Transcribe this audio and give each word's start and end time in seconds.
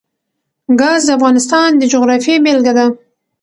ګاز 0.79 1.01
د 1.05 1.09
افغانستان 1.17 1.69
د 1.77 1.83
جغرافیې 1.91 2.35
بېلګه 2.43 2.73
ده. 2.77 2.85